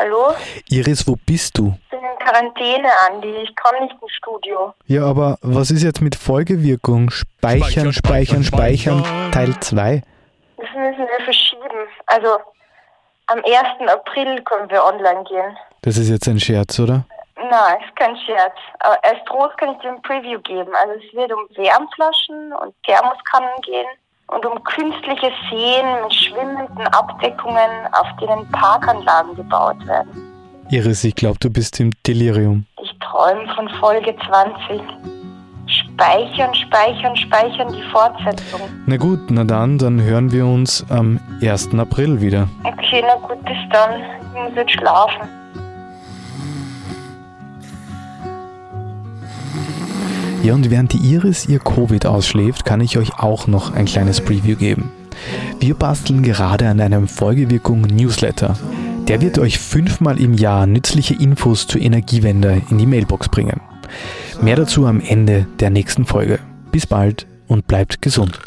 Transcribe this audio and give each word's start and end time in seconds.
Hallo? 0.00 0.32
Iris, 0.70 1.08
wo 1.08 1.16
bist 1.26 1.58
du? 1.58 1.74
Ich 1.82 1.90
bin 1.90 1.98
in 1.98 2.18
Quarantäne, 2.20 2.88
Andi. 3.08 3.34
Ich 3.42 3.56
komme 3.56 3.80
nicht 3.82 4.00
ins 4.00 4.12
Studio. 4.12 4.72
Ja, 4.86 5.02
aber 5.02 5.38
was 5.42 5.72
ist 5.72 5.82
jetzt 5.82 6.00
mit 6.00 6.14
Folgewirkung? 6.14 7.10
Speichern, 7.10 7.92
speichern, 7.92 8.44
speichern, 8.44 9.02
Teil 9.32 9.58
2? 9.58 10.02
Das 10.56 10.66
müssen 10.76 11.00
wir 11.00 11.24
verschieben. 11.24 11.88
Also 12.06 12.38
am 13.26 13.38
1. 13.38 13.90
April 13.90 14.40
können 14.42 14.70
wir 14.70 14.84
online 14.84 15.24
gehen. 15.24 15.56
Das 15.82 15.96
ist 15.96 16.10
jetzt 16.10 16.28
ein 16.28 16.38
Scherz, 16.38 16.78
oder? 16.78 17.04
Nein, 17.34 17.78
ist 17.84 17.96
kein 17.96 18.16
Scherz. 18.18 18.54
Aber 18.78 19.04
als 19.04 19.18
Trost 19.26 19.58
kann 19.58 19.72
ich 19.72 19.78
dir 19.78 19.88
ein 19.88 20.02
Preview 20.02 20.38
geben. 20.42 20.70
Also 20.80 20.94
es 20.94 21.12
wird 21.12 21.32
um 21.32 21.44
Wärmflaschen 21.56 22.52
und 22.52 22.72
Thermoskannen 22.84 23.60
gehen 23.62 23.88
und 24.28 24.46
um 24.46 24.62
künstliche 24.62 25.32
Seen 25.50 25.86
mit 26.02 26.14
schwimmenden 26.14 26.86
Abdeckungen, 26.88 27.70
auf 27.92 28.06
denen 28.20 28.48
Parkanlagen 28.50 29.34
gebaut 29.36 29.84
werden. 29.86 30.10
Iris, 30.70 31.02
ich 31.04 31.14
glaube, 31.14 31.38
du 31.40 31.50
bist 31.50 31.80
im 31.80 31.92
Delirium. 32.06 32.66
Ich 32.82 32.94
träume 33.00 33.46
von 33.54 33.68
Folge 33.80 34.14
20. 34.26 34.82
Speichern, 35.66 36.54
speichern, 36.54 37.16
speichern 37.16 37.72
die 37.72 37.82
Fortsetzung. 37.90 38.60
Na 38.86 38.96
gut, 38.96 39.30
na 39.30 39.44
dann, 39.44 39.78
dann 39.78 40.00
hören 40.00 40.30
wir 40.30 40.46
uns 40.46 40.84
am 40.90 41.18
1. 41.42 41.74
April 41.74 42.20
wieder. 42.20 42.48
Okay, 42.64 43.02
na 43.06 43.14
gut, 43.26 43.42
bis 43.44 43.56
dann. 43.70 44.00
Ich 44.00 44.40
muss 44.40 44.52
jetzt 44.56 44.72
schlafen. 44.72 45.28
Ja, 50.48 50.54
und 50.54 50.70
während 50.70 50.94
die 50.94 51.12
Iris 51.12 51.46
ihr 51.46 51.58
Covid 51.58 52.06
ausschläft, 52.06 52.64
kann 52.64 52.80
ich 52.80 52.96
euch 52.96 53.18
auch 53.18 53.48
noch 53.48 53.74
ein 53.74 53.84
kleines 53.84 54.22
Preview 54.22 54.56
geben. 54.56 54.90
Wir 55.60 55.74
basteln 55.74 56.22
gerade 56.22 56.66
an 56.70 56.80
einem 56.80 57.06
Folgewirkung 57.06 57.82
Newsletter. 57.82 58.56
Der 59.08 59.20
wird 59.20 59.38
euch 59.38 59.58
fünfmal 59.58 60.18
im 60.18 60.32
Jahr 60.32 60.66
nützliche 60.66 61.12
Infos 61.12 61.66
zur 61.66 61.82
Energiewende 61.82 62.62
in 62.70 62.78
die 62.78 62.86
Mailbox 62.86 63.28
bringen. 63.28 63.60
Mehr 64.40 64.56
dazu 64.56 64.86
am 64.86 65.02
Ende 65.02 65.46
der 65.60 65.68
nächsten 65.68 66.06
Folge. 66.06 66.38
Bis 66.72 66.86
bald 66.86 67.26
und 67.46 67.66
bleibt 67.66 68.00
gesund. 68.00 68.40